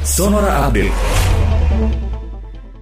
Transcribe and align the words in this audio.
Sonora 0.00 0.64
Update. 0.64 0.96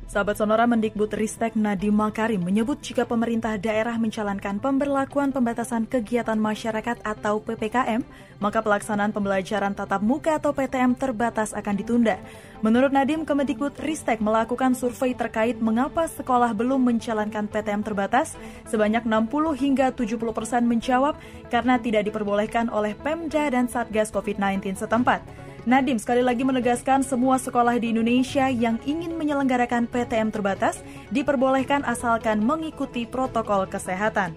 Sahabat 0.06 0.38
Sonora 0.38 0.70
Mendikbud 0.70 1.10
Ristek 1.18 1.58
Nadiem 1.58 1.90
Makarim 1.90 2.46
menyebut 2.46 2.78
jika 2.78 3.10
pemerintah 3.10 3.58
daerah 3.58 3.98
mencalonkan 3.98 4.62
pemberlakuan 4.62 5.34
pembatasan 5.34 5.90
kegiatan 5.90 6.38
masyarakat 6.38 7.02
atau 7.02 7.42
PPKM, 7.42 8.06
maka 8.38 8.62
pelaksanaan 8.62 9.10
pembelajaran 9.10 9.74
tatap 9.74 9.98
muka 9.98 10.38
atau 10.38 10.54
PTM 10.54 10.94
terbatas 10.94 11.50
akan 11.58 11.74
ditunda. 11.74 12.22
Menurut 12.62 12.94
Nadiem, 12.94 13.26
Kemendikbud 13.26 13.74
Ristek 13.82 14.22
melakukan 14.22 14.78
survei 14.78 15.10
terkait 15.10 15.58
mengapa 15.58 16.06
sekolah 16.06 16.54
belum 16.54 16.86
mencalonkan 16.86 17.50
PTM 17.50 17.82
terbatas. 17.82 18.38
Sebanyak 18.70 19.02
60 19.02 19.58
hingga 19.58 19.90
70 19.90 20.22
persen 20.30 20.70
menjawab 20.70 21.18
karena 21.50 21.82
tidak 21.82 22.06
diperbolehkan 22.06 22.70
oleh 22.70 22.94
Pemda 22.94 23.50
dan 23.50 23.66
Satgas 23.66 24.14
COVID-19 24.14 24.78
setempat. 24.78 25.48
Nadim 25.68 26.00
sekali 26.00 26.24
lagi 26.24 26.48
menegaskan 26.48 27.04
semua 27.04 27.36
sekolah 27.36 27.76
di 27.76 27.92
Indonesia 27.92 28.48
yang 28.48 28.80
ingin 28.88 29.12
menyelenggarakan 29.20 29.84
PTM 29.84 30.32
terbatas 30.32 30.80
diperbolehkan 31.12 31.84
asalkan 31.84 32.40
mengikuti 32.40 33.04
protokol 33.04 33.68
kesehatan. 33.68 34.32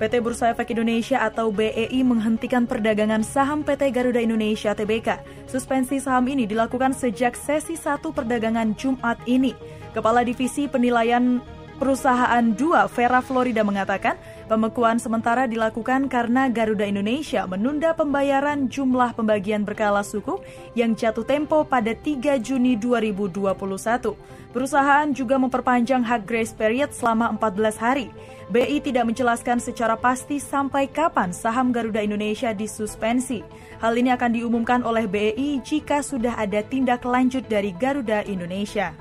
PT 0.00 0.24
Bursa 0.24 0.48
Efek 0.56 0.72
Indonesia 0.72 1.20
atau 1.20 1.52
BEI 1.52 2.00
menghentikan 2.08 2.64
perdagangan 2.64 3.20
saham 3.20 3.60
PT 3.60 3.92
Garuda 3.92 4.24
Indonesia 4.24 4.72
Tbk. 4.72 5.20
Suspensi 5.44 6.00
saham 6.00 6.24
ini 6.32 6.48
dilakukan 6.48 6.96
sejak 6.96 7.36
sesi 7.36 7.76
satu 7.76 8.16
perdagangan 8.16 8.72
Jumat 8.80 9.20
ini. 9.28 9.52
Kepala 9.92 10.24
Divisi 10.24 10.72
Penilaian 10.72 11.44
Perusahaan 11.76 12.56
2 12.56 12.88
Vera 12.88 13.20
Florida 13.20 13.60
mengatakan, 13.60 14.16
pembekuan 14.46 14.96
sementara 15.02 15.50
dilakukan 15.50 16.06
karena 16.06 16.46
Garuda 16.46 16.86
Indonesia 16.86 17.44
menunda 17.44 17.92
pembayaran 17.92 18.70
jumlah 18.70 19.12
pembagian 19.12 19.66
berkala 19.66 20.06
suku 20.06 20.38
yang 20.78 20.94
jatuh 20.94 21.26
tempo 21.26 21.66
pada 21.66 21.92
3 21.92 22.38
Juni 22.38 22.78
2021. 22.78 24.16
Perusahaan 24.54 25.08
juga 25.12 25.36
memperpanjang 25.36 26.00
hak 26.00 26.24
grace 26.24 26.54
period 26.56 26.88
selama 26.94 27.34
14 27.36 27.76
hari. 27.76 28.08
BI 28.46 28.78
tidak 28.78 29.10
menjelaskan 29.10 29.58
secara 29.58 29.98
pasti 29.98 30.38
sampai 30.38 30.86
kapan 30.86 31.34
saham 31.34 31.74
Garuda 31.74 32.00
Indonesia 32.00 32.54
disuspensi. 32.54 33.42
Hal 33.82 33.98
ini 33.98 34.14
akan 34.14 34.30
diumumkan 34.32 34.80
oleh 34.86 35.04
BI 35.04 35.60
jika 35.60 36.00
sudah 36.00 36.38
ada 36.38 36.62
tindak 36.62 37.02
lanjut 37.02 37.44
dari 37.50 37.74
Garuda 37.74 38.22
Indonesia. 38.24 38.94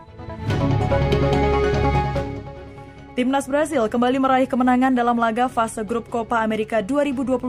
Timnas 3.16 3.48
Brasil 3.48 3.80
kembali 3.88 4.20
meraih 4.20 4.44
kemenangan 4.44 4.92
dalam 4.92 5.16
laga 5.16 5.48
fase 5.48 5.88
grup 5.88 6.12
Copa 6.12 6.44
America 6.44 6.84
2021 6.84 7.40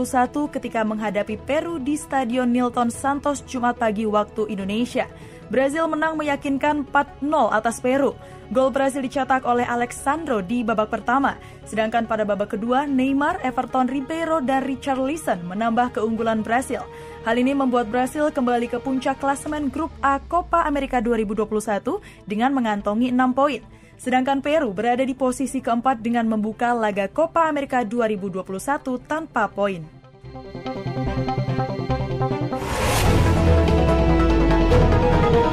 ketika 0.55 0.87
menghadapi 0.87 1.35
Peru 1.43 1.83
di 1.83 1.99
Stadion 1.99 2.47
Nilton 2.47 2.87
Santos 2.87 3.43
Jumat 3.43 3.75
pagi 3.75 4.07
waktu 4.07 4.47
Indonesia. 4.47 5.11
Brazil 5.51 5.91
menang 5.91 6.15
meyakinkan 6.15 6.87
4-0 6.87 7.51
atas 7.51 7.83
Peru. 7.83 8.15
Gol 8.55 8.71
Brazil 8.71 9.03
dicetak 9.03 9.43
oleh 9.43 9.67
Alexandro 9.67 10.39
di 10.39 10.63
babak 10.63 10.87
pertama, 10.87 11.35
sedangkan 11.67 12.07
pada 12.07 12.23
babak 12.23 12.55
kedua 12.55 12.87
Neymar, 12.87 13.43
Everton 13.43 13.91
Ribeiro, 13.91 14.39
dan 14.39 14.63
Richard 14.63 15.03
Leeson 15.03 15.43
menambah 15.51 15.99
keunggulan 15.99 16.47
Brazil. 16.47 16.87
Hal 17.27 17.43
ini 17.43 17.59
membuat 17.59 17.91
Brazil 17.91 18.31
kembali 18.31 18.71
ke 18.71 18.79
puncak 18.79 19.19
klasemen 19.19 19.67
grup 19.67 19.91
A 19.99 20.23
Copa 20.23 20.63
America 20.63 21.03
2021 21.03 21.99
dengan 22.23 22.55
mengantongi 22.55 23.11
6 23.11 23.19
poin. 23.35 23.67
Sedangkan 23.99 24.39
Peru 24.39 24.71
berada 24.71 25.03
di 25.03 25.11
posisi 25.11 25.59
keempat 25.59 25.99
dengan 25.99 26.31
membuka 26.31 26.71
laga 26.71 27.11
Copa 27.11 27.51
America 27.51 27.83
2021 27.83 28.47
tanpa 29.11 29.51
poin. 29.51 29.83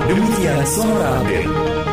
Demikian 0.06 0.62
Sonora 0.70 1.26
Update. 1.26 1.93